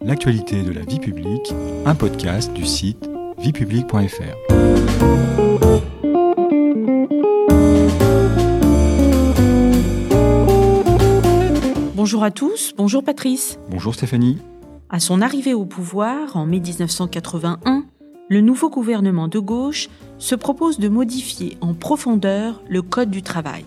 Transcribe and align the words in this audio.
l'actualité 0.00 0.62
de 0.62 0.70
la 0.70 0.82
vie 0.82 1.00
publique, 1.00 1.52
un 1.84 1.94
podcast 1.94 2.52
du 2.52 2.64
site 2.64 3.10
viepublique.fr. 3.38 4.36
Bonjour 11.94 12.22
à 12.22 12.30
tous, 12.30 12.74
bonjour 12.76 13.02
Patrice. 13.02 13.58
Bonjour 13.70 13.94
Stéphanie. 13.94 14.38
À 14.88 15.00
son 15.00 15.20
arrivée 15.20 15.52
au 15.52 15.64
pouvoir 15.64 16.36
en 16.36 16.46
mai 16.46 16.60
1981, 16.60 17.84
le 18.28 18.40
nouveau 18.40 18.70
gouvernement 18.70 19.26
de 19.28 19.38
gauche 19.38 19.88
se 20.18 20.34
propose 20.34 20.78
de 20.78 20.88
modifier 20.88 21.58
en 21.60 21.74
profondeur 21.74 22.62
le 22.68 22.82
Code 22.82 23.10
du 23.10 23.22
travail. 23.22 23.64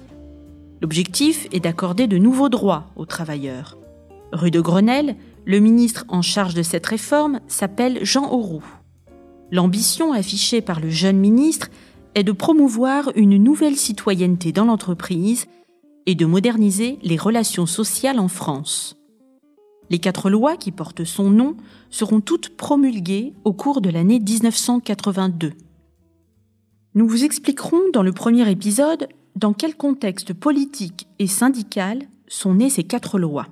L'objectif 0.81 1.47
est 1.51 1.59
d'accorder 1.59 2.07
de 2.07 2.17
nouveaux 2.17 2.49
droits 2.49 2.85
aux 2.95 3.05
travailleurs. 3.05 3.77
Rue 4.31 4.49
de 4.49 4.61
Grenelle, 4.61 5.15
le 5.45 5.59
ministre 5.59 6.05
en 6.07 6.21
charge 6.21 6.53
de 6.53 6.63
cette 6.63 6.85
réforme 6.85 7.39
s'appelle 7.47 8.03
Jean 8.03 8.31
Auroux. 8.31 8.63
L'ambition 9.51 10.13
affichée 10.13 10.61
par 10.61 10.79
le 10.79 10.89
jeune 10.89 11.17
ministre 11.17 11.69
est 12.15 12.23
de 12.23 12.31
promouvoir 12.31 13.11
une 13.15 13.37
nouvelle 13.37 13.75
citoyenneté 13.75 14.51
dans 14.51 14.65
l'entreprise 14.65 15.45
et 16.05 16.15
de 16.15 16.25
moderniser 16.25 16.99
les 17.03 17.17
relations 17.17 17.65
sociales 17.65 18.19
en 18.19 18.27
France. 18.27 18.97
Les 19.89 19.99
quatre 19.99 20.29
lois 20.29 20.55
qui 20.55 20.71
portent 20.71 21.03
son 21.03 21.29
nom 21.29 21.57
seront 21.89 22.21
toutes 22.21 22.55
promulguées 22.55 23.33
au 23.43 23.53
cours 23.53 23.81
de 23.81 23.89
l'année 23.89 24.19
1982. 24.19 25.53
Nous 26.95 27.07
vous 27.07 27.23
expliquerons 27.23 27.81
dans 27.93 28.03
le 28.03 28.13
premier 28.13 28.49
épisode 28.49 29.09
dans 29.35 29.53
quel 29.53 29.75
contexte 29.75 30.33
politique 30.33 31.07
et 31.19 31.27
syndical 31.27 32.03
sont 32.27 32.55
nées 32.55 32.69
ces 32.69 32.83
quatre 32.83 33.19
lois. 33.19 33.47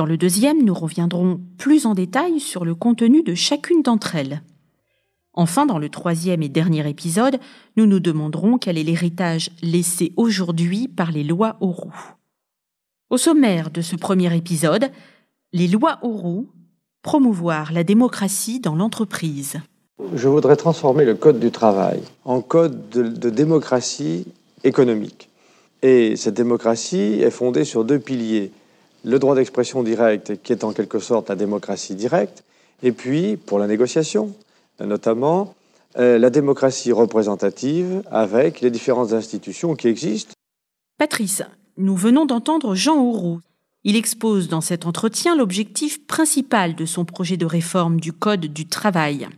Dans 0.00 0.06
le 0.06 0.16
deuxième, 0.16 0.64
nous 0.64 0.72
reviendrons 0.72 1.42
plus 1.58 1.84
en 1.84 1.92
détail 1.92 2.40
sur 2.40 2.64
le 2.64 2.74
contenu 2.74 3.22
de 3.22 3.34
chacune 3.34 3.82
d'entre 3.82 4.16
elles. 4.16 4.40
Enfin, 5.34 5.66
dans 5.66 5.78
le 5.78 5.90
troisième 5.90 6.42
et 6.42 6.48
dernier 6.48 6.88
épisode, 6.88 7.38
nous 7.76 7.84
nous 7.84 8.00
demanderons 8.00 8.56
quel 8.56 8.78
est 8.78 8.82
l'héritage 8.82 9.50
laissé 9.60 10.14
aujourd'hui 10.16 10.88
par 10.88 11.12
les 11.12 11.22
lois 11.22 11.58
Auroux. 11.60 11.92
Au 13.10 13.18
sommaire 13.18 13.68
de 13.68 13.82
ce 13.82 13.94
premier 13.94 14.34
épisode, 14.34 14.90
les 15.52 15.68
lois 15.68 15.98
Auroux, 16.00 16.48
promouvoir 17.02 17.70
la 17.70 17.84
démocratie 17.84 18.58
dans 18.58 18.76
l'entreprise. 18.76 19.58
Je 20.14 20.28
voudrais 20.28 20.56
transformer 20.56 21.04
le 21.04 21.14
Code 21.14 21.38
du 21.38 21.50
travail 21.50 22.00
en 22.24 22.40
code 22.40 22.88
de, 22.88 23.02
de 23.02 23.28
démocratie 23.28 24.24
économique. 24.64 25.28
Et 25.82 26.16
cette 26.16 26.36
démocratie 26.36 27.20
est 27.20 27.30
fondée 27.30 27.64
sur 27.64 27.84
deux 27.84 27.98
piliers. 27.98 28.50
Le 29.04 29.18
droit 29.18 29.34
d'expression 29.34 29.82
direct, 29.82 30.42
qui 30.42 30.52
est 30.52 30.64
en 30.64 30.72
quelque 30.72 30.98
sorte 30.98 31.28
la 31.28 31.36
démocratie 31.36 31.94
directe, 31.94 32.44
et 32.82 32.92
puis, 32.92 33.36
pour 33.36 33.58
la 33.58 33.66
négociation, 33.66 34.34
notamment, 34.80 35.54
euh, 35.98 36.18
la 36.18 36.30
démocratie 36.30 36.92
représentative 36.92 38.02
avec 38.10 38.60
les 38.60 38.70
différentes 38.70 39.12
institutions 39.12 39.74
qui 39.74 39.88
existent. 39.88 40.32
Patrice, 40.98 41.42
nous 41.76 41.96
venons 41.96 42.26
d'entendre 42.26 42.74
Jean 42.74 42.96
Auroux. 42.96 43.40
Il 43.84 43.96
expose 43.96 44.48
dans 44.48 44.60
cet 44.60 44.86
entretien 44.86 45.34
l'objectif 45.34 46.06
principal 46.06 46.74
de 46.74 46.84
son 46.84 47.04
projet 47.04 47.36
de 47.36 47.46
réforme 47.46 47.98
du 47.98 48.12
Code 48.12 48.46
du 48.46 48.66
travail. 48.66 49.28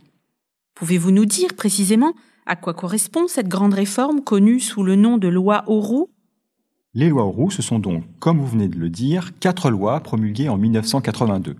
Pouvez-vous 0.75 1.11
nous 1.11 1.25
dire 1.25 1.53
précisément 1.55 2.13
à 2.45 2.55
quoi 2.55 2.73
correspond 2.73 3.27
cette 3.27 3.47
grande 3.47 3.73
réforme 3.73 4.21
connue 4.21 4.59
sous 4.59 4.83
le 4.83 4.95
nom 4.95 5.17
de 5.17 5.29
loi 5.29 5.63
Auroux? 5.67 6.09
Les 6.95 7.09
lois 7.09 7.23
Auroux, 7.23 7.49
ce 7.49 7.63
sont 7.63 7.79
donc, 7.79 8.03
comme 8.19 8.37
vous 8.37 8.45
venez 8.45 8.67
de 8.67 8.77
le 8.77 8.89
dire, 8.89 9.31
quatre 9.39 9.71
lois 9.71 9.99
promulguées 10.01 10.49
en 10.49 10.57
1982. 10.57 11.55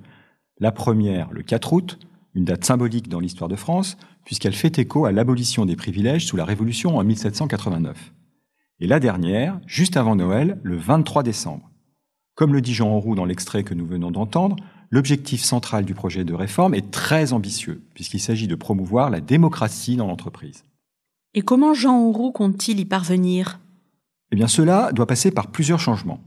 La 0.60 0.72
première, 0.72 1.32
le 1.32 1.42
4 1.42 1.74
août, 1.74 1.98
une 2.36 2.46
date 2.46 2.64
symbolique 2.64 3.10
dans 3.10 3.20
l'histoire 3.20 3.50
de 3.50 3.56
France, 3.56 3.98
puisqu'elle 4.26 4.54
fait 4.54 4.78
écho 4.78 5.06
à 5.06 5.12
l'abolition 5.12 5.66
des 5.66 5.76
privilèges 5.76 6.28
sous 6.28 6.38
la 6.38 6.46
Révolution 6.46 6.98
en 6.98 7.04
1789. 7.04 8.14
Et 8.80 8.86
la 8.86 9.00
dernière, 9.00 9.60
juste 9.66 9.98
avant 9.98 10.16
Noël, 10.16 10.60
le 10.62 10.78
23 10.78 11.24
décembre. 11.24 11.72
Comme 12.36 12.54
le 12.54 12.62
dit 12.62 12.76
Jean 12.76 12.92
Auroux 12.92 13.16
dans 13.16 13.26
l'extrait 13.26 13.64
que 13.64 13.74
nous 13.74 13.88
venons 13.88 14.12
d'entendre, 14.12 14.58
l'objectif 14.92 15.42
central 15.42 15.84
du 15.84 15.96
projet 15.96 16.26
de 16.26 16.34
réforme 16.36 16.76
est 16.76 16.92
très 16.92 17.34
ambitieux, 17.34 17.82
puisqu'il 17.96 18.20
s'agit 18.20 18.48
de 18.48 18.56
promouvoir 18.56 19.10
la 19.10 19.20
démocratie 19.20 19.96
dans 19.96 20.08
l'entreprise. 20.08 20.64
Et 21.34 21.42
comment 21.42 21.74
Jean 21.74 22.00
Auroux 22.00 22.32
compte-t-il 22.32 22.80
y 22.80 22.86
parvenir? 22.86 23.60
Eh 24.34 24.36
bien, 24.36 24.48
cela 24.48 24.92
doit 24.94 25.06
passer 25.06 25.30
par 25.30 25.52
plusieurs 25.52 25.80
changements. 25.80 26.20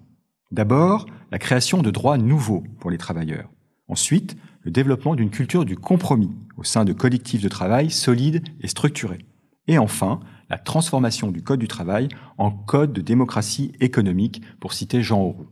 D'abord, 0.52 1.06
la 1.32 1.40
création 1.40 1.82
de 1.82 1.90
droits 1.90 2.18
nouveaux 2.18 2.62
pour 2.78 2.88
les 2.88 2.98
travailleurs. 2.98 3.50
Ensuite, 3.88 4.36
le 4.62 4.70
développement 4.70 5.16
d'une 5.16 5.28
culture 5.28 5.64
du 5.64 5.76
compromis 5.76 6.30
au 6.56 6.62
sein 6.62 6.84
de 6.84 6.92
collectifs 6.92 7.42
de 7.42 7.48
travail 7.48 7.90
solides 7.90 8.44
et 8.60 8.68
structurés. 8.68 9.26
Et 9.66 9.76
enfin, 9.76 10.20
la 10.48 10.56
transformation 10.56 11.32
du 11.32 11.42
Code 11.42 11.58
du 11.58 11.66
travail 11.66 12.06
en 12.38 12.52
Code 12.52 12.92
de 12.92 13.00
démocratie 13.00 13.72
économique, 13.80 14.40
pour 14.60 14.72
citer 14.72 15.02
Jean 15.02 15.22
Auroux. 15.22 15.48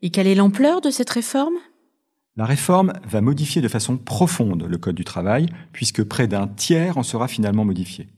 Et 0.00 0.08
quelle 0.08 0.26
est 0.26 0.34
l'ampleur 0.34 0.80
de 0.80 0.88
cette 0.88 1.10
réforme? 1.10 1.58
La 2.34 2.46
réforme 2.46 2.94
va 3.06 3.20
modifier 3.20 3.60
de 3.60 3.68
façon 3.68 3.98
profonde 3.98 4.62
le 4.62 4.78
Code 4.78 4.96
du 4.96 5.04
travail, 5.04 5.50
puisque 5.72 6.02
près 6.04 6.28
d'un 6.28 6.48
tiers 6.48 6.96
en 6.96 7.02
sera 7.02 7.28
finalement 7.28 7.66
modifié. 7.66 8.08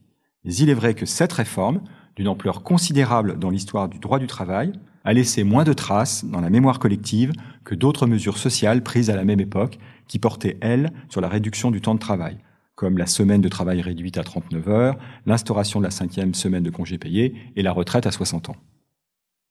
Mais 0.44 0.54
il 0.54 0.70
est 0.70 0.75
vrai 0.75 0.94
que 0.94 1.04
cette 1.04 1.32
réforme, 1.32 1.81
d'une 2.17 2.28
ampleur 2.28 2.62
considérable 2.62 3.39
dans 3.39 3.50
l'histoire 3.50 3.89
du 3.89 3.99
droit 3.99 4.19
du 4.19 4.27
travail, 4.27 4.73
a 5.05 5.12
laissé 5.12 5.45
moins 5.45 5.65
de 5.65 5.73
traces 5.73 6.25
dans 6.25 6.41
la 6.41 6.50
mémoire 6.50 6.78
collective 6.78 7.33
que 7.65 7.75
d'autres 7.75 8.06
mesures 8.06 8.39
sociales 8.39 8.83
prises 8.83 9.11
à 9.11 9.17
la 9.17 9.25
même 9.25 9.41
époque 9.41 9.78
qui 10.09 10.19
portaient, 10.19 10.59
elles, 10.61 10.93
sur 11.09 11.21
la 11.21 11.28
réduction 11.28 11.71
du 11.71 11.81
temps 11.81 11.95
de 11.95 12.00
travail, 12.00 12.39
comme 12.75 12.99
la 12.99 13.06
semaine 13.06 13.41
de 13.41 13.49
travail 13.49 13.81
réduite 13.81 14.19
à 14.19 14.25
39 14.25 14.69
heures, 14.69 14.99
l'instauration 15.27 15.81
de 15.81 15.84
la 15.84 15.91
cinquième 15.91 16.34
semaine 16.34 16.62
de 16.62 16.71
congé 16.71 16.99
payé 16.99 17.34
et 17.56 17.62
la 17.62 17.73
retraite 17.73 18.06
à 18.06 18.12
60 18.12 18.50
ans. 18.50 18.56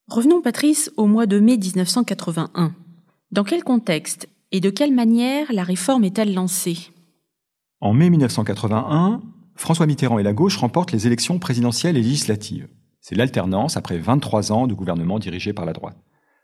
Revenons, 0.08 0.42
Patrice, 0.42 0.92
au 0.98 1.08
mois 1.08 1.26
de 1.26 1.40
mai 1.40 1.58
1981. 1.58 2.74
Dans 3.32 3.44
quel 3.44 3.64
contexte 3.64 4.28
et 4.52 4.60
de 4.60 4.70
quelle 4.70 4.94
manière 4.94 5.52
la 5.54 5.64
réforme 5.64 6.04
est-elle 6.04 6.34
lancée? 6.34 6.92
En 7.80 7.94
mai 7.94 8.10
1981, 8.10 9.22
François 9.62 9.86
Mitterrand 9.86 10.18
et 10.18 10.24
la 10.24 10.34
gauche 10.34 10.58
remportent 10.58 10.92
les 10.92 11.06
élections 11.06 11.38
présidentielles 11.38 11.96
et 11.96 12.02
législatives. 12.02 12.68
C'est 13.00 13.14
l'alternance 13.14 13.78
après 13.78 14.00
23 14.00 14.52
ans 14.52 14.66
de 14.66 14.74
gouvernement 14.74 15.20
dirigé 15.20 15.54
par 15.54 15.66
la 15.68 15.74
droite. 15.74 15.98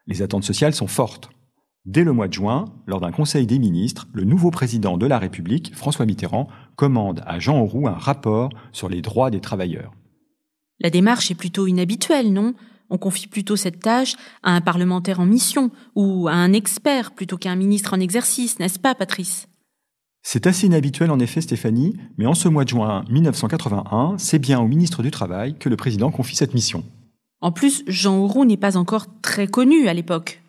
Les 0.06 0.22
attentes 0.22 0.44
sociales 0.44 0.76
sont 0.76 0.86
fortes. 0.86 1.32
Dès 1.86 2.04
le 2.04 2.14
mois 2.14 2.28
de 2.28 2.34
juin, 2.34 2.66
lors 2.86 3.02
d'un 3.02 3.12
conseil 3.12 3.48
des 3.48 3.58
ministres, 3.58 4.08
le 4.14 4.24
nouveau 4.24 4.52
président 4.52 5.00
de 5.00 5.08
la 5.08 5.18
République, 5.18 5.76
François 5.76 6.06
Mitterrand, 6.06 6.48
commande 6.76 7.24
à 7.26 7.40
Jean 7.40 7.60
Auroux 7.60 7.88
un 7.88 7.98
rapport 7.98 8.52
sur 8.72 8.88
les 8.88 9.02
droits 9.02 9.32
des 9.32 9.42
travailleurs. 9.42 9.94
La 10.80 10.92
démarche 10.92 11.32
est 11.32 11.36
plutôt 11.36 11.66
inhabituelle, 11.66 12.32
non? 12.32 12.54
On 12.92 13.00
confie 13.00 13.28
plutôt 13.28 13.56
cette 13.56 13.80
tâche 13.80 14.14
à 14.44 14.52
un 14.52 14.62
parlementaire 14.62 15.20
en 15.20 15.26
mission 15.26 15.72
ou 15.96 16.28
à 16.28 16.34
un 16.34 16.54
expert 16.54 17.16
plutôt 17.16 17.40
qu'à 17.40 17.50
un 17.50 17.56
ministre 17.56 17.96
en 17.96 18.00
exercice, 18.00 18.60
n'est-ce 18.60 18.78
pas, 18.78 18.94
Patrice? 18.94 19.48
C'est 20.30 20.46
assez 20.46 20.68
inhabituel 20.68 21.10
en 21.10 21.20
effet, 21.20 21.40
Stéphanie, 21.40 21.96
mais 22.18 22.26
en 22.26 22.34
ce 22.34 22.50
mois 22.50 22.66
de 22.66 22.70
juin 22.70 23.06
1981, 23.10 24.16
c'est 24.18 24.40
bien 24.40 24.60
au 24.60 24.68
ministre 24.68 25.02
du 25.02 25.10
Travail 25.10 25.58
que 25.58 25.70
le 25.70 25.78
président 25.78 26.12
confie 26.12 26.36
cette 26.36 26.54
mission. 26.54 26.84
En 27.40 27.54
plus, 27.54 27.86
Jean 27.88 28.18
Auroux 28.18 28.44
n'est 28.44 28.58
pas 28.58 28.76
encore 28.76 29.06
très 29.22 29.48
connu 29.48 29.88
à 29.88 29.94
l'époque. 29.94 30.44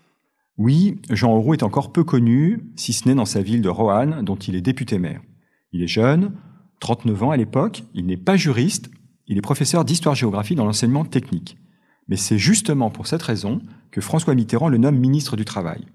Oui, 0.56 1.00
Jean 1.10 1.32
Auroux 1.32 1.54
est 1.54 1.62
encore 1.62 1.92
peu 1.92 2.02
connu, 2.02 2.72
si 2.74 2.92
ce 2.92 3.06
n'est 3.06 3.14
dans 3.14 3.24
sa 3.24 3.40
ville 3.40 3.62
de 3.62 3.68
Roanne, 3.68 4.24
dont 4.24 4.34
il 4.34 4.56
est 4.56 4.60
député 4.62 4.98
maire. 4.98 5.22
Il 5.70 5.80
est 5.80 5.86
jeune, 5.86 6.32
39 6.80 7.22
ans 7.22 7.30
à 7.30 7.36
l'époque, 7.36 7.84
il 7.94 8.06
n'est 8.06 8.16
pas 8.16 8.36
juriste, 8.36 8.90
il 9.28 9.38
est 9.38 9.42
professeur 9.42 9.84
d'histoire-géographie 9.84 10.56
dans 10.56 10.64
l'enseignement 10.64 11.04
technique. 11.04 11.56
Mais 12.08 12.16
c'est 12.16 12.36
justement 12.36 12.90
pour 12.90 13.06
cette 13.06 13.22
raison 13.22 13.60
que 13.92 14.00
François 14.00 14.34
Mitterrand 14.34 14.70
le 14.70 14.78
nomme 14.78 14.98
ministre 14.98 15.36
du 15.36 15.44
Travail. 15.44 15.86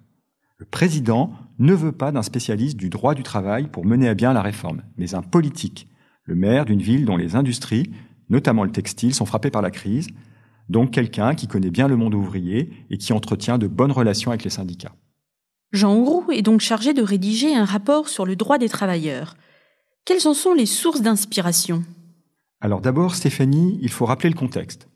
Le 0.58 0.66
président 0.66 1.34
ne 1.60 1.74
veut 1.74 1.92
pas 1.92 2.12
d'un 2.12 2.24
spécialiste 2.24 2.78
du 2.78 2.90
droit 2.90 3.14
du 3.14 3.24
travail 3.24 3.68
pour 3.68 3.86
mener 3.86 4.08
à 4.08 4.14
bien 4.14 4.34
la 4.34 4.42
réforme, 4.42 4.84
mais 4.98 5.16
un 5.16 5.22
politique, 5.22 5.88
le 6.26 6.36
maire 6.36 6.66
d'une 6.66 6.82
ville 6.82 7.06
dont 7.06 7.18
les 7.18 7.36
industries, 7.36 7.92
notamment 8.30 8.64
le 8.64 8.72
textile, 8.72 9.14
sont 9.14 9.26
frappées 9.26 9.52
par 9.52 9.62
la 9.62 9.72
crise, 9.72 10.08
donc 10.70 10.92
quelqu'un 10.92 11.36
qui 11.36 11.48
connaît 11.48 11.72
bien 11.72 11.88
le 11.88 11.96
monde 11.96 12.16
ouvrier 12.16 12.72
et 12.90 12.98
qui 12.98 13.14
entretient 13.14 13.58
de 13.58 13.68
bonnes 13.68 13.92
relations 13.92 14.32
avec 14.32 14.44
les 14.44 14.50
syndicats. 14.50 14.96
Jean 15.72 15.96
Auroux 15.96 16.32
est 16.32 16.42
donc 16.42 16.62
chargé 16.62 16.94
de 16.94 17.02
rédiger 17.02 17.56
un 17.56 17.66
rapport 17.66 18.08
sur 18.08 18.26
le 18.26 18.36
droit 18.36 18.58
des 18.58 18.70
travailleurs. 18.70 19.36
Quelles 20.06 20.28
en 20.28 20.34
sont 20.34 20.54
les 20.54 20.66
sources 20.66 21.02
d'inspiration? 21.02 21.84
Alors 22.62 22.80
d'abord, 22.80 23.16
Stéphanie, 23.16 23.80
il 23.82 23.90
faut 23.90 24.06
rappeler 24.06 24.30
le 24.30 24.36
contexte. 24.36 24.88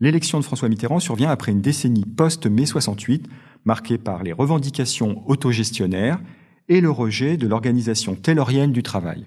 L'élection 0.00 0.38
de 0.38 0.44
François 0.44 0.68
Mitterrand 0.68 1.00
survient 1.00 1.30
après 1.30 1.52
une 1.52 1.60
décennie 1.60 2.04
post-mai 2.04 2.66
68 2.66 3.28
marquée 3.68 3.98
par 3.98 4.22
les 4.22 4.32
revendications 4.32 5.22
autogestionnaires 5.28 6.18
et 6.68 6.80
le 6.80 6.90
rejet 6.90 7.36
de 7.36 7.46
l'organisation 7.46 8.14
taylorienne 8.14 8.72
du 8.72 8.82
travail. 8.82 9.26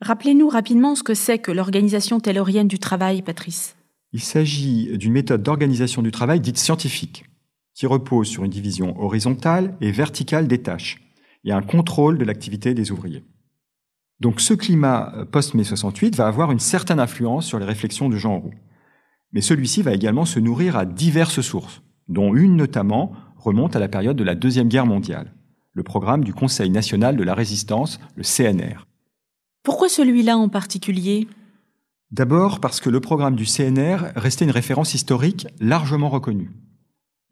Rappelez-nous 0.00 0.48
rapidement 0.48 0.94
ce 0.94 1.02
que 1.02 1.14
c'est 1.14 1.38
que 1.38 1.52
l'organisation 1.52 2.20
taylorienne 2.20 2.68
du 2.68 2.78
travail, 2.78 3.20
Patrice. 3.20 3.76
Il 4.12 4.20
s'agit 4.20 4.96
d'une 4.96 5.12
méthode 5.12 5.42
d'organisation 5.42 6.00
du 6.00 6.10
travail 6.10 6.40
dite 6.40 6.56
scientifique, 6.56 7.26
qui 7.74 7.86
repose 7.86 8.28
sur 8.28 8.44
une 8.44 8.50
division 8.50 8.98
horizontale 8.98 9.76
et 9.82 9.92
verticale 9.92 10.48
des 10.48 10.62
tâches. 10.62 11.00
et 11.46 11.52
un 11.52 11.60
contrôle 11.60 12.16
de 12.16 12.24
l'activité 12.24 12.72
des 12.72 12.90
ouvriers. 12.90 13.22
Donc 14.20 14.40
ce 14.40 14.54
climat 14.54 15.12
euh, 15.14 15.26
post-mai 15.26 15.64
68 15.64 16.16
va 16.16 16.26
avoir 16.26 16.50
une 16.50 16.58
certaine 16.58 17.00
influence 17.00 17.44
sur 17.44 17.58
les 17.58 17.66
réflexions 17.66 18.08
de 18.08 18.16
Jean 18.16 18.38
Roux. 18.38 18.54
Mais 19.32 19.42
celui-ci 19.42 19.82
va 19.82 19.92
également 19.92 20.24
se 20.24 20.40
nourrir 20.40 20.78
à 20.78 20.86
diverses 20.86 21.42
sources, 21.42 21.82
dont 22.08 22.34
une 22.34 22.56
notamment 22.56 23.12
remonte 23.44 23.76
à 23.76 23.78
la 23.78 23.88
période 23.88 24.16
de 24.16 24.24
la 24.24 24.34
Deuxième 24.34 24.68
Guerre 24.68 24.86
mondiale, 24.86 25.34
le 25.74 25.82
programme 25.82 26.24
du 26.24 26.32
Conseil 26.32 26.70
national 26.70 27.16
de 27.16 27.22
la 27.22 27.34
résistance, 27.34 28.00
le 28.16 28.22
CNR. 28.22 28.86
Pourquoi 29.62 29.88
celui-là 29.88 30.38
en 30.38 30.48
particulier? 30.48 31.28
D'abord 32.10 32.60
parce 32.60 32.80
que 32.80 32.90
le 32.90 33.00
programme 33.00 33.36
du 33.36 33.44
CNR 33.44 34.12
restait 34.16 34.44
une 34.44 34.50
référence 34.50 34.94
historique 34.94 35.46
largement 35.60 36.08
reconnue. 36.08 36.52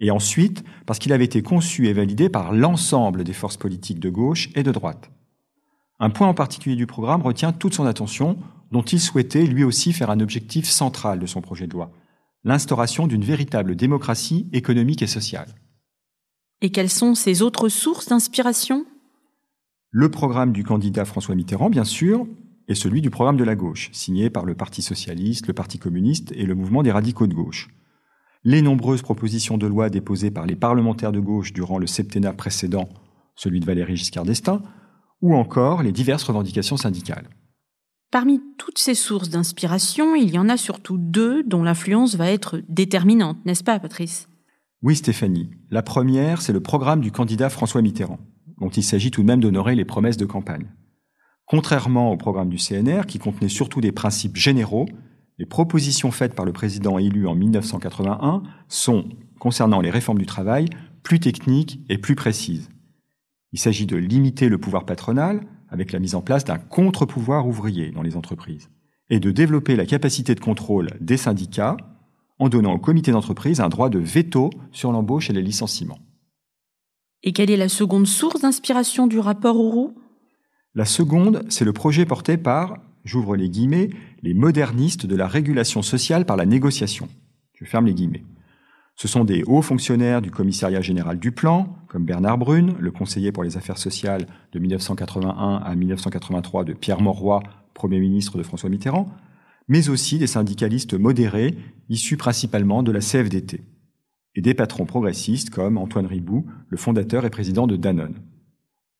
Et 0.00 0.10
ensuite 0.10 0.64
parce 0.84 0.98
qu'il 0.98 1.12
avait 1.12 1.24
été 1.24 1.42
conçu 1.42 1.86
et 1.86 1.92
validé 1.92 2.28
par 2.28 2.52
l'ensemble 2.52 3.24
des 3.24 3.32
forces 3.32 3.56
politiques 3.56 4.00
de 4.00 4.10
gauche 4.10 4.50
et 4.54 4.62
de 4.62 4.72
droite. 4.72 5.10
Un 5.98 6.10
point 6.10 6.28
en 6.28 6.34
particulier 6.34 6.76
du 6.76 6.86
programme 6.86 7.22
retient 7.22 7.52
toute 7.52 7.74
son 7.74 7.86
attention, 7.86 8.36
dont 8.70 8.82
il 8.82 9.00
souhaitait 9.00 9.46
lui 9.46 9.64
aussi 9.64 9.92
faire 9.92 10.10
un 10.10 10.20
objectif 10.20 10.68
central 10.68 11.20
de 11.20 11.26
son 11.26 11.40
projet 11.40 11.66
de 11.66 11.72
loi, 11.72 11.92
l'instauration 12.44 13.06
d'une 13.06 13.24
véritable 13.24 13.76
démocratie 13.76 14.48
économique 14.52 15.02
et 15.02 15.06
sociale. 15.06 15.54
Et 16.64 16.70
quelles 16.70 16.88
sont 16.88 17.16
ses 17.16 17.42
autres 17.42 17.68
sources 17.68 18.06
d'inspiration? 18.06 18.86
Le 19.90 20.10
programme 20.12 20.52
du 20.52 20.62
candidat 20.62 21.04
François 21.04 21.34
Mitterrand, 21.34 21.70
bien 21.70 21.82
sûr, 21.82 22.24
et 22.68 22.76
celui 22.76 23.02
du 23.02 23.10
programme 23.10 23.36
de 23.36 23.42
la 23.42 23.56
gauche, 23.56 23.90
signé 23.92 24.30
par 24.30 24.44
le 24.44 24.54
Parti 24.54 24.80
socialiste, 24.80 25.48
le 25.48 25.54
Parti 25.54 25.80
communiste 25.80 26.30
et 26.36 26.46
le 26.46 26.54
mouvement 26.54 26.84
des 26.84 26.92
radicaux 26.92 27.26
de 27.26 27.34
gauche. 27.34 27.68
Les 28.44 28.62
nombreuses 28.62 29.02
propositions 29.02 29.58
de 29.58 29.66
loi 29.66 29.90
déposées 29.90 30.30
par 30.30 30.46
les 30.46 30.54
parlementaires 30.54 31.10
de 31.10 31.18
gauche 31.18 31.52
durant 31.52 31.78
le 31.78 31.88
septennat 31.88 32.32
précédent, 32.32 32.88
celui 33.34 33.58
de 33.58 33.66
Valéry 33.66 33.96
Giscard 33.96 34.24
d'Estaing, 34.24 34.62
ou 35.20 35.34
encore 35.34 35.82
les 35.82 35.92
diverses 35.92 36.24
revendications 36.24 36.76
syndicales. 36.76 37.28
Parmi 38.12 38.40
toutes 38.56 38.78
ces 38.78 38.94
sources 38.94 39.30
d'inspiration, 39.30 40.14
il 40.14 40.30
y 40.30 40.38
en 40.38 40.48
a 40.48 40.56
surtout 40.56 40.96
deux 40.96 41.42
dont 41.42 41.64
l'influence 41.64 42.14
va 42.14 42.30
être 42.30 42.62
déterminante, 42.68 43.44
n'est-ce 43.44 43.64
pas, 43.64 43.80
Patrice? 43.80 44.28
Oui, 44.82 44.96
Stéphanie. 44.96 45.48
La 45.70 45.82
première, 45.82 46.42
c'est 46.42 46.52
le 46.52 46.58
programme 46.58 47.00
du 47.00 47.12
candidat 47.12 47.50
François 47.50 47.82
Mitterrand, 47.82 48.18
dont 48.58 48.68
il 48.68 48.82
s'agit 48.82 49.12
tout 49.12 49.22
de 49.22 49.26
même 49.28 49.40
d'honorer 49.40 49.76
les 49.76 49.84
promesses 49.84 50.16
de 50.16 50.26
campagne. 50.26 50.72
Contrairement 51.46 52.10
au 52.10 52.16
programme 52.16 52.48
du 52.48 52.56
CNR, 52.56 53.06
qui 53.06 53.20
contenait 53.20 53.48
surtout 53.48 53.80
des 53.80 53.92
principes 53.92 54.36
généraux, 54.36 54.86
les 55.38 55.46
propositions 55.46 56.10
faites 56.10 56.34
par 56.34 56.44
le 56.44 56.52
président 56.52 56.98
élu 56.98 57.28
en 57.28 57.36
1981 57.36 58.42
sont, 58.66 59.08
concernant 59.38 59.80
les 59.80 59.90
réformes 59.90 60.18
du 60.18 60.26
travail, 60.26 60.68
plus 61.04 61.20
techniques 61.20 61.80
et 61.88 61.98
plus 61.98 62.16
précises. 62.16 62.68
Il 63.52 63.60
s'agit 63.60 63.86
de 63.86 63.96
limiter 63.96 64.48
le 64.48 64.58
pouvoir 64.58 64.84
patronal 64.84 65.42
avec 65.68 65.92
la 65.92 66.00
mise 66.00 66.16
en 66.16 66.22
place 66.22 66.44
d'un 66.44 66.58
contre-pouvoir 66.58 67.46
ouvrier 67.46 67.92
dans 67.92 68.02
les 68.02 68.16
entreprises 68.16 68.68
et 69.10 69.20
de 69.20 69.30
développer 69.30 69.76
la 69.76 69.86
capacité 69.86 70.34
de 70.34 70.40
contrôle 70.40 70.90
des 71.00 71.16
syndicats 71.16 71.76
en 72.42 72.48
donnant 72.48 72.74
au 72.74 72.78
comité 72.78 73.12
d'entreprise 73.12 73.60
un 73.60 73.68
droit 73.68 73.88
de 73.88 74.00
veto 74.00 74.50
sur 74.72 74.90
l'embauche 74.90 75.30
et 75.30 75.32
les 75.32 75.42
licenciements. 75.42 76.00
Et 77.22 77.32
quelle 77.32 77.52
est 77.52 77.56
la 77.56 77.68
seconde 77.68 78.08
source 78.08 78.40
d'inspiration 78.40 79.06
du 79.06 79.20
rapport 79.20 79.54
Roux 79.54 79.94
La 80.74 80.84
seconde, 80.84 81.44
c'est 81.48 81.64
le 81.64 81.72
projet 81.72 82.04
porté 82.04 82.36
par, 82.36 82.78
j'ouvre 83.04 83.36
les 83.36 83.48
guillemets, 83.48 83.90
les 84.22 84.34
modernistes 84.34 85.06
de 85.06 85.14
la 85.14 85.28
régulation 85.28 85.82
sociale 85.82 86.26
par 86.26 86.36
la 86.36 86.44
négociation. 86.44 87.08
Je 87.54 87.64
ferme 87.64 87.86
les 87.86 87.94
guillemets. 87.94 88.24
Ce 88.96 89.06
sont 89.06 89.22
des 89.22 89.44
hauts 89.44 89.62
fonctionnaires 89.62 90.20
du 90.20 90.32
commissariat 90.32 90.80
général 90.80 91.20
du 91.20 91.30
plan, 91.30 91.76
comme 91.86 92.04
Bernard 92.04 92.38
Brune, 92.38 92.74
le 92.80 92.90
conseiller 92.90 93.30
pour 93.30 93.44
les 93.44 93.56
affaires 93.56 93.78
sociales 93.78 94.26
de 94.50 94.58
1981 94.58 95.62
à 95.64 95.74
1983 95.76 96.64
de 96.64 96.72
Pierre 96.72 97.00
Mauroy, 97.00 97.40
Premier 97.72 98.00
ministre 98.00 98.36
de 98.36 98.42
François 98.42 98.68
Mitterrand, 98.68 99.08
mais 99.68 99.88
aussi 99.88 100.18
des 100.18 100.26
syndicalistes 100.26 100.94
modérés, 100.94 101.56
issus 101.88 102.16
principalement 102.16 102.82
de 102.82 102.92
la 102.92 103.00
CFDT, 103.00 103.62
et 104.34 104.40
des 104.40 104.54
patrons 104.54 104.86
progressistes 104.86 105.50
comme 105.50 105.78
Antoine 105.78 106.06
Ribou, 106.06 106.46
le 106.68 106.76
fondateur 106.76 107.24
et 107.24 107.30
président 107.30 107.66
de 107.66 107.76
Danone. 107.76 108.16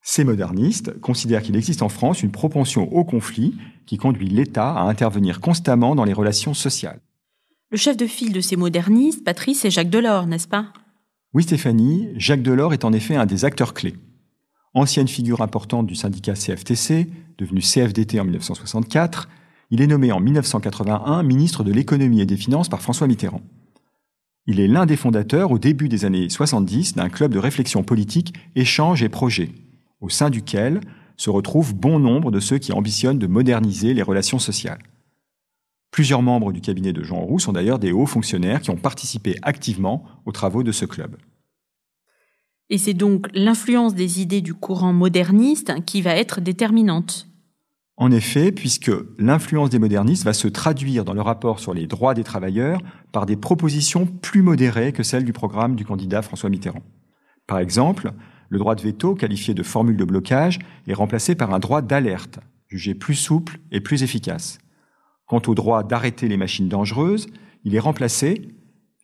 Ces 0.02 0.24
modernistes 0.24 0.98
considèrent 1.00 1.42
qu'il 1.42 1.56
existe 1.56 1.82
en 1.82 1.88
France 1.88 2.22
une 2.22 2.32
propension 2.32 2.92
au 2.92 3.04
conflit 3.04 3.54
qui 3.86 3.96
conduit 3.96 4.28
l'État 4.28 4.72
à 4.72 4.82
intervenir 4.82 5.40
constamment 5.40 5.94
dans 5.94 6.04
les 6.04 6.12
relations 6.12 6.54
sociales. 6.54 7.00
Le 7.70 7.78
chef 7.78 7.96
de 7.96 8.06
file 8.06 8.32
de 8.32 8.40
ces 8.40 8.56
modernistes, 8.56 9.24
Patrice, 9.24 9.64
est 9.64 9.70
Jacques 9.70 9.90
Delors, 9.90 10.26
n'est-ce 10.26 10.48
pas? 10.48 10.72
Oui, 11.32 11.44
Stéphanie, 11.44 12.08
Jacques 12.16 12.42
Delors 12.42 12.74
est 12.74 12.84
en 12.84 12.92
effet 12.92 13.16
un 13.16 13.26
des 13.26 13.44
acteurs 13.44 13.72
clés. 13.72 13.94
Ancienne 14.74 15.08
figure 15.08 15.40
importante 15.40 15.86
du 15.86 15.94
syndicat 15.94 16.34
CFTC, 16.34 17.08
devenu 17.38 17.60
CFDT 17.60 18.20
en 18.20 18.24
1964, 18.24 19.28
il 19.72 19.80
est 19.80 19.86
nommé 19.86 20.12
en 20.12 20.20
1981 20.20 21.22
ministre 21.22 21.64
de 21.64 21.72
l'économie 21.72 22.20
et 22.20 22.26
des 22.26 22.36
finances 22.36 22.68
par 22.68 22.82
François 22.82 23.06
Mitterrand. 23.06 23.40
Il 24.46 24.60
est 24.60 24.68
l'un 24.68 24.84
des 24.84 24.98
fondateurs, 24.98 25.50
au 25.50 25.58
début 25.58 25.88
des 25.88 26.04
années 26.04 26.28
70, 26.28 26.94
d'un 26.94 27.08
club 27.08 27.32
de 27.32 27.38
réflexion 27.38 27.82
politique 27.82 28.34
Échange 28.54 29.02
et 29.02 29.08
Projet, 29.08 29.50
au 30.02 30.10
sein 30.10 30.28
duquel 30.28 30.82
se 31.16 31.30
retrouvent 31.30 31.74
bon 31.74 31.98
nombre 31.98 32.30
de 32.30 32.38
ceux 32.38 32.58
qui 32.58 32.72
ambitionnent 32.72 33.18
de 33.18 33.26
moderniser 33.26 33.94
les 33.94 34.02
relations 34.02 34.38
sociales. 34.38 34.82
Plusieurs 35.90 36.20
membres 36.20 36.52
du 36.52 36.60
cabinet 36.60 36.92
de 36.92 37.02
Jean 37.02 37.20
Roux 37.20 37.38
sont 37.38 37.52
d'ailleurs 37.54 37.78
des 37.78 37.92
hauts 37.92 38.04
fonctionnaires 38.04 38.60
qui 38.60 38.70
ont 38.70 38.76
participé 38.76 39.36
activement 39.40 40.04
aux 40.26 40.32
travaux 40.32 40.62
de 40.62 40.72
ce 40.72 40.84
club. 40.84 41.16
Et 42.68 42.76
c'est 42.76 42.92
donc 42.94 43.26
l'influence 43.32 43.94
des 43.94 44.20
idées 44.20 44.42
du 44.42 44.52
courant 44.52 44.92
moderniste 44.92 45.72
qui 45.86 46.02
va 46.02 46.14
être 46.14 46.42
déterminante. 46.42 47.31
En 48.02 48.10
effet, 48.10 48.50
puisque 48.50 48.90
l'influence 49.16 49.70
des 49.70 49.78
modernistes 49.78 50.24
va 50.24 50.32
se 50.32 50.48
traduire 50.48 51.04
dans 51.04 51.14
le 51.14 51.20
rapport 51.20 51.60
sur 51.60 51.72
les 51.72 51.86
droits 51.86 52.14
des 52.14 52.24
travailleurs 52.24 52.80
par 53.12 53.26
des 53.26 53.36
propositions 53.36 54.06
plus 54.06 54.42
modérées 54.42 54.92
que 54.92 55.04
celles 55.04 55.24
du 55.24 55.32
programme 55.32 55.76
du 55.76 55.84
candidat 55.84 56.20
François 56.20 56.50
Mitterrand. 56.50 56.82
Par 57.46 57.60
exemple, 57.60 58.10
le 58.48 58.58
droit 58.58 58.74
de 58.74 58.82
veto, 58.82 59.14
qualifié 59.14 59.54
de 59.54 59.62
formule 59.62 59.96
de 59.96 60.04
blocage, 60.04 60.58
est 60.88 60.94
remplacé 60.94 61.36
par 61.36 61.54
un 61.54 61.60
droit 61.60 61.80
d'alerte, 61.80 62.40
jugé 62.66 62.96
plus 62.96 63.14
souple 63.14 63.60
et 63.70 63.80
plus 63.80 64.02
efficace. 64.02 64.58
Quant 65.26 65.42
au 65.46 65.54
droit 65.54 65.84
d'arrêter 65.84 66.26
les 66.26 66.36
machines 66.36 66.68
dangereuses, 66.68 67.28
il 67.62 67.76
est 67.76 67.78
remplacé, 67.78 68.48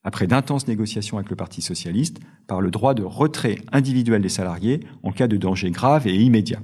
après 0.03 0.27
d'intenses 0.27 0.67
négociations 0.67 1.19
avec 1.19 1.31
le 1.31 1.37
Parti 1.37 1.62
socialiste, 1.62 2.19
par 2.49 2.61
le 2.61 2.73
droit 2.73 2.94
de 2.94 3.05
retrait 3.05 3.59
individuel 3.71 4.23
des 4.23 4.29
salariés 4.29 4.81
en 5.05 5.12
cas 5.12 5.29
de 5.29 5.37
danger 5.37 5.71
grave 5.71 6.09
et 6.09 6.17
immédiat. 6.17 6.59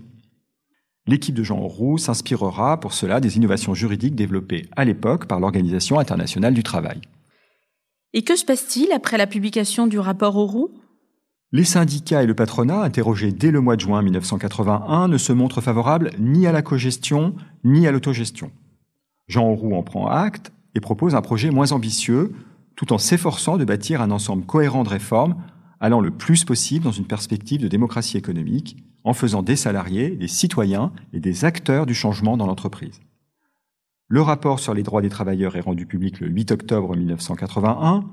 L'équipe 1.06 1.35
de 1.35 1.43
Jean 1.43 1.61
Roux 1.61 1.99
s'inspirera 1.99 2.81
pour 2.81 2.94
cela 2.94 3.20
des 3.20 3.37
innovations 3.37 3.75
juridiques 3.75 4.15
développées 4.15 4.69
à 4.75 4.87
l'époque 4.87 5.27
par 5.27 5.39
l'Organisation 5.39 5.99
internationale 5.99 6.55
du 6.55 6.63
travail. 6.63 7.01
Et 8.15 8.23
que 8.23 8.37
se 8.37 8.44
passe-t-il 8.44 8.91
après 8.93 9.19
la 9.19 9.27
publication 9.27 9.87
du 9.87 9.99
rapport 9.99 10.34
Roux 10.34 10.70
Les 11.53 11.65
syndicats 11.65 12.23
et 12.23 12.27
le 12.27 12.34
patronat, 12.34 12.81
interrogés 12.81 13.32
dès 13.32 13.51
le 13.51 13.61
mois 13.61 13.77
de 13.77 13.82
juin 13.82 14.01
1981, 14.01 15.08
ne 15.08 15.19
se 15.19 15.32
montrent 15.34 15.61
favorables 15.61 16.11
ni 16.19 16.46
à 16.46 16.53
la 16.53 16.63
cogestion 16.63 17.34
ni 17.65 17.87
à 17.87 17.93
l'autogestion. 17.93 18.51
Jean 19.29 19.55
Roux 19.55 19.75
en 19.75 19.82
prend 19.82 20.06
acte 20.06 20.53
et 20.75 20.81
propose 20.81 21.15
un 21.15 21.23
projet 21.23 21.51
moins 21.51 21.73
ambitieux, 21.73 22.32
tout 22.77 22.94
en 22.94 22.99
s'efforçant 22.99 23.58
de 23.58 23.65
bâtir 23.65 24.01
un 24.01 24.11
ensemble 24.11 24.46
cohérent 24.46 24.84
de 24.84 24.89
réformes 24.89 25.37
allant 25.81 26.01
le 26.01 26.11
plus 26.11 26.44
possible 26.44 26.84
dans 26.84 26.93
une 26.93 27.06
perspective 27.06 27.61
de 27.61 27.69
démocratie 27.69 28.17
économique, 28.17 28.77
en 29.05 29.13
faisant 29.13 29.43
des 29.43 29.56
salariés, 29.56 30.11
des 30.11 30.29
citoyens 30.29 30.93
et 31.13 31.20
des 31.20 31.44
acteurs 31.44 31.87
du 31.87 31.94
changement 31.94 32.37
dans 32.37 32.46
l'entreprise. 32.46 33.01
Le 34.08 34.23
rapport 34.23 34.61
sur 34.61 34.75
les 34.75 34.82
droits 34.82 35.03
des 35.03 35.08
travailleurs 35.08 35.56
est 35.56 35.61
rendu 35.61 35.87
public 35.87 36.20
le 36.20 36.29
8 36.29 36.53
octobre 36.53 36.96
1981. 36.96 38.05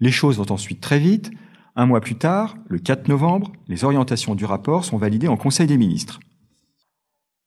Les 0.00 0.10
choses 0.10 0.38
vont 0.38 0.50
ensuite 0.50 0.80
très 0.80 0.98
vite. 0.98 1.30
Un 1.76 1.86
mois 1.86 2.00
plus 2.00 2.16
tard, 2.16 2.56
le 2.68 2.78
4 2.78 3.08
novembre, 3.08 3.52
les 3.68 3.84
orientations 3.84 4.34
du 4.34 4.44
rapport 4.44 4.84
sont 4.84 4.96
validées 4.96 5.28
en 5.28 5.36
Conseil 5.36 5.66
des 5.66 5.76
ministres. 5.76 6.20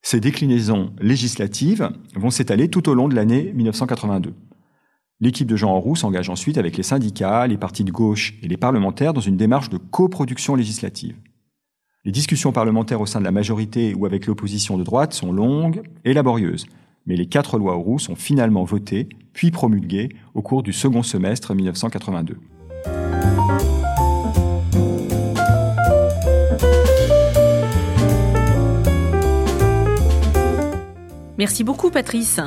Ces 0.02 0.20
déclinaisons 0.20 0.94
législatives 1.00 1.92
vont 2.16 2.30
s'étaler 2.30 2.70
tout 2.70 2.90
au 2.90 2.94
long 2.94 3.08
de 3.08 3.16
l'année 3.16 3.52
1982. 3.54 4.34
L'équipe 5.20 5.48
de 5.48 5.56
Jean 5.56 5.80
Roux 5.80 5.96
s'engage 5.96 6.30
ensuite 6.30 6.58
avec 6.58 6.78
les 6.78 6.84
syndicats, 6.84 7.46
les 7.46 7.58
partis 7.58 7.84
de 7.84 7.92
gauche 7.92 8.34
et 8.42 8.48
les 8.48 8.58
parlementaires 8.58 9.14
dans 9.14 9.22
une 9.22 9.38
démarche 9.38 9.70
de 9.70 9.78
coproduction 9.78 10.56
législative. 10.56 11.16
Les 12.04 12.12
discussions 12.12 12.52
parlementaires 12.52 13.00
au 13.00 13.06
sein 13.06 13.20
de 13.20 13.26
la 13.26 13.32
majorité 13.32 13.94
ou 13.94 14.08
avec 14.08 14.26
l'opposition 14.26 14.76
de 14.76 14.84
droite 14.84 15.14
sont 15.14 15.32
longues 15.32 15.84
et 16.04 16.14
laborieuses, 16.14 16.66
mais 17.06 17.16
les 17.16 17.28
quatre 17.28 17.60
lois 17.60 17.76
Roux 17.76 18.00
sont 18.00 18.16
finalement 18.16 18.64
votées 18.64 19.08
puis 19.34 19.52
promulguées 19.52 20.10
au 20.34 20.42
cours 20.42 20.64
du 20.64 20.74
second 20.74 21.04
semestre 21.04 21.54
1982. 21.54 22.40
Merci 31.38 31.64
beaucoup 31.64 31.92
Patrice. 31.92 32.40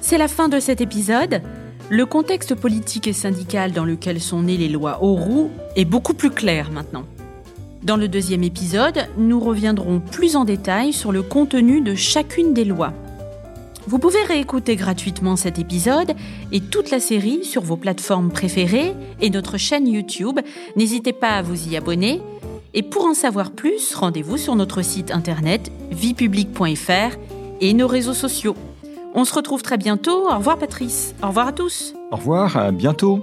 C'est 0.00 0.18
la 0.18 0.28
fin 0.28 0.48
de 0.48 0.60
cet 0.60 0.80
épisode. 0.80 1.42
Le 1.88 2.06
contexte 2.06 2.54
politique 2.54 3.08
et 3.08 3.12
syndical 3.12 3.72
dans 3.72 3.84
lequel 3.84 4.20
sont 4.20 4.42
nées 4.42 4.56
les 4.56 4.68
lois 4.68 5.02
Auroux 5.02 5.50
est 5.74 5.84
beaucoup 5.84 6.14
plus 6.14 6.30
clair 6.30 6.70
maintenant. 6.70 7.04
Dans 7.82 7.96
le 7.96 8.08
deuxième 8.08 8.42
épisode, 8.42 9.06
nous 9.16 9.40
reviendrons 9.40 10.00
plus 10.00 10.36
en 10.36 10.44
détail 10.44 10.92
sur 10.92 11.12
le 11.12 11.22
contenu 11.22 11.80
de 11.80 11.94
chacune 11.94 12.52
des 12.52 12.66
lois. 12.66 12.92
Vous 13.86 13.98
pouvez 13.98 14.22
réécouter 14.22 14.76
gratuitement 14.76 15.34
cet 15.36 15.58
épisode 15.58 16.12
et 16.52 16.60
toute 16.60 16.90
la 16.90 17.00
série 17.00 17.42
sur 17.42 17.62
vos 17.62 17.76
plateformes 17.76 18.30
préférées 18.30 18.94
et 19.22 19.30
notre 19.30 19.56
chaîne 19.56 19.88
YouTube. 19.88 20.38
N'hésitez 20.76 21.14
pas 21.14 21.30
à 21.30 21.42
vous 21.42 21.68
y 21.68 21.76
abonner. 21.76 22.20
Et 22.74 22.82
pour 22.82 23.06
en 23.06 23.14
savoir 23.14 23.50
plus, 23.50 23.94
rendez-vous 23.94 24.36
sur 24.36 24.54
notre 24.54 24.82
site 24.82 25.10
internet 25.10 25.72
viepublique.fr 25.90 27.16
et 27.62 27.72
nos 27.72 27.88
réseaux 27.88 28.14
sociaux. 28.14 28.54
On 29.14 29.24
se 29.24 29.34
retrouve 29.34 29.62
très 29.62 29.78
bientôt. 29.78 30.30
Au 30.30 30.36
revoir 30.36 30.58
Patrice. 30.58 31.14
Au 31.22 31.28
revoir 31.28 31.48
à 31.48 31.52
tous. 31.52 31.94
Au 32.12 32.16
revoir, 32.16 32.56
à 32.58 32.70
bientôt. 32.72 33.22